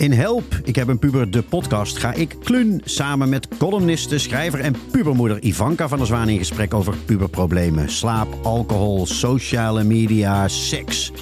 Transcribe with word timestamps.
In 0.00 0.12
Help, 0.12 0.54
ik 0.64 0.76
heb 0.76 0.88
een 0.88 0.98
puber, 0.98 1.30
de 1.30 1.42
podcast, 1.42 1.98
ga 1.98 2.12
ik 2.12 2.36
klun 2.42 2.80
samen 2.84 3.28
met 3.28 3.48
columniste, 3.58 4.18
schrijver 4.18 4.60
en 4.60 4.74
pubermoeder 4.90 5.42
Ivanka 5.42 5.88
van 5.88 5.98
der 5.98 6.06
Zwaan 6.06 6.28
in 6.28 6.38
gesprek 6.38 6.74
over 6.74 6.96
puberproblemen. 6.96 7.90
Slaap, 7.90 8.28
alcohol, 8.42 9.06
sociale 9.06 9.84
media, 9.84 10.48
seks. 10.48 11.12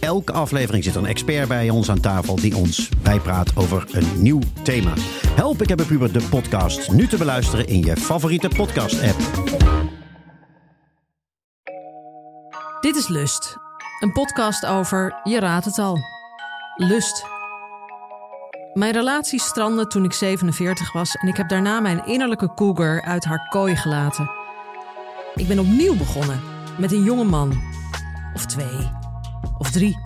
Elke 0.00 0.32
aflevering 0.32 0.84
zit 0.84 0.94
een 0.94 1.06
expert 1.06 1.48
bij 1.48 1.70
ons 1.70 1.90
aan 1.90 2.00
tafel 2.00 2.36
die 2.36 2.56
ons 2.56 2.88
bijpraat 3.02 3.56
over 3.56 3.84
een 3.90 4.22
nieuw 4.22 4.40
thema. 4.62 4.92
Help, 5.28 5.62
ik 5.62 5.68
heb 5.68 5.80
een 5.80 5.86
puber, 5.86 6.12
de 6.12 6.26
podcast. 6.30 6.92
Nu 6.92 7.06
te 7.06 7.16
beluisteren 7.16 7.66
in 7.66 7.80
je 7.80 7.96
favoriete 7.96 8.48
podcast-app. 8.48 9.18
Dit 12.80 12.96
is 12.96 13.08
Lust, 13.08 13.56
een 14.00 14.12
podcast 14.12 14.66
over, 14.66 15.20
je 15.24 15.40
raadt 15.40 15.64
het 15.64 15.78
al, 15.78 15.98
lust. 16.76 17.35
Mijn 18.76 18.92
relatie 18.92 19.40
strandde 19.40 19.86
toen 19.86 20.04
ik 20.04 20.12
47 20.12 20.92
was 20.92 21.14
en 21.14 21.28
ik 21.28 21.36
heb 21.36 21.48
daarna 21.48 21.80
mijn 21.80 22.06
innerlijke 22.06 22.54
cougar 22.54 23.02
uit 23.02 23.24
haar 23.24 23.48
kooi 23.48 23.76
gelaten. 23.76 24.30
Ik 25.34 25.48
ben 25.48 25.58
opnieuw 25.58 25.96
begonnen 25.96 26.40
met 26.78 26.92
een 26.92 27.02
jonge 27.02 27.24
man. 27.24 27.62
Of 28.34 28.46
twee. 28.46 28.90
Of 29.58 29.70
drie. 29.70 29.98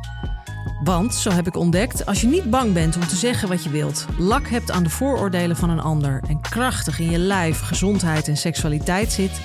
Want, 0.82 1.14
zo 1.14 1.30
heb 1.30 1.46
ik 1.46 1.56
ontdekt, 1.56 2.06
als 2.06 2.20
je 2.20 2.26
niet 2.26 2.50
bang 2.50 2.72
bent 2.72 2.96
om 2.96 3.06
te 3.06 3.16
zeggen 3.16 3.48
wat 3.48 3.64
je 3.64 3.70
wilt, 3.70 4.06
lak 4.18 4.48
hebt 4.48 4.70
aan 4.70 4.82
de 4.82 4.90
vooroordelen 4.90 5.56
van 5.56 5.70
een 5.70 5.80
ander 5.80 6.22
en 6.28 6.40
krachtig 6.40 6.98
in 6.98 7.10
je 7.10 7.18
lijf, 7.18 7.60
gezondheid 7.60 8.28
en 8.28 8.36
seksualiteit 8.36 9.12
zit, 9.12 9.40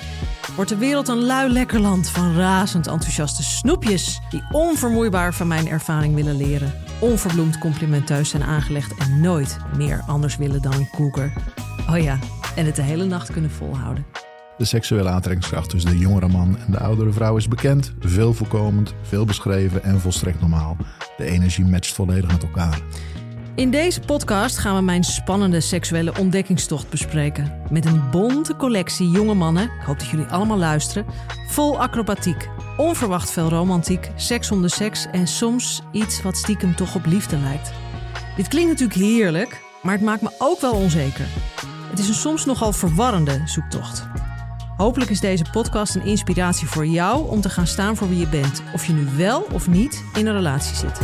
wordt 0.54 0.70
de 0.70 0.76
wereld 0.76 1.08
een 1.08 1.24
lui 1.24 1.52
lekker 1.52 1.80
land 1.80 2.08
van 2.08 2.36
razend 2.36 2.86
enthousiaste 2.86 3.42
snoepjes 3.42 4.20
die 4.30 4.42
onvermoeibaar 4.50 5.34
van 5.34 5.48
mijn 5.48 5.68
ervaring 5.68 6.14
willen 6.14 6.36
leren, 6.36 6.74
onverbloemd 6.98 7.58
complimenteus 7.58 8.28
zijn 8.28 8.44
aangelegd 8.44 8.94
en 8.94 9.20
nooit 9.20 9.56
meer 9.76 10.02
anders 10.06 10.36
willen 10.36 10.62
dan 10.62 10.72
een 10.72 10.90
cougar. 10.90 11.32
Oh 11.90 11.98
ja, 11.98 12.18
en 12.56 12.66
het 12.66 12.76
de 12.76 12.82
hele 12.82 13.04
nacht 13.04 13.32
kunnen 13.32 13.50
volhouden. 13.50 14.25
De 14.58 14.64
seksuele 14.64 15.08
aantrekkingskracht 15.08 15.70
tussen 15.70 15.90
de 15.90 15.98
jongere 15.98 16.28
man 16.28 16.58
en 16.58 16.72
de 16.72 16.78
oudere 16.78 17.12
vrouw 17.12 17.36
is 17.36 17.48
bekend, 17.48 17.92
veel 18.00 18.34
voorkomend, 18.34 18.94
veel 19.02 19.24
beschreven 19.24 19.82
en 19.82 20.00
volstrekt 20.00 20.40
normaal. 20.40 20.76
De 21.16 21.24
energie 21.24 21.64
matcht 21.64 21.94
volledig 21.94 22.32
met 22.32 22.42
elkaar. 22.42 22.80
In 23.54 23.70
deze 23.70 24.00
podcast 24.00 24.58
gaan 24.58 24.76
we 24.76 24.82
mijn 24.82 25.04
spannende 25.04 25.60
seksuele 25.60 26.12
ontdekkingstocht 26.18 26.90
bespreken. 26.90 27.52
Met 27.70 27.84
een 27.84 28.10
bonte 28.10 28.56
collectie 28.56 29.10
jonge 29.10 29.34
mannen, 29.34 29.62
ik 29.62 29.86
hoop 29.86 29.98
dat 29.98 30.08
jullie 30.08 30.26
allemaal 30.26 30.58
luisteren, 30.58 31.06
vol 31.48 31.80
acrobatiek, 31.80 32.48
onverwacht 32.76 33.30
veel 33.30 33.48
romantiek, 33.48 34.10
seks 34.14 34.50
om 34.50 34.62
de 34.62 34.68
seks 34.68 35.06
en 35.12 35.26
soms 35.26 35.82
iets 35.92 36.22
wat 36.22 36.36
stiekem 36.36 36.74
toch 36.74 36.94
op 36.94 37.06
liefde 37.06 37.38
lijkt. 37.38 37.72
Dit 38.36 38.48
klinkt 38.48 38.70
natuurlijk 38.70 38.98
heerlijk, 38.98 39.62
maar 39.82 39.92
het 39.92 40.02
maakt 40.02 40.22
me 40.22 40.30
ook 40.38 40.60
wel 40.60 40.72
onzeker. 40.72 41.26
Het 41.90 41.98
is 41.98 42.08
een 42.08 42.14
soms 42.14 42.44
nogal 42.44 42.72
verwarrende 42.72 43.42
zoektocht. 43.44 44.08
Hopelijk 44.76 45.10
is 45.10 45.20
deze 45.20 45.44
podcast 45.52 45.94
een 45.94 46.04
inspiratie 46.04 46.66
voor 46.66 46.86
jou 46.86 47.30
om 47.30 47.40
te 47.40 47.48
gaan 47.48 47.66
staan 47.66 47.96
voor 47.96 48.08
wie 48.08 48.18
je 48.18 48.28
bent, 48.28 48.62
of 48.74 48.84
je 48.84 48.92
nu 48.92 49.06
wel 49.16 49.46
of 49.52 49.68
niet 49.68 50.04
in 50.14 50.26
een 50.26 50.34
relatie 50.34 50.76
zit. 50.76 51.00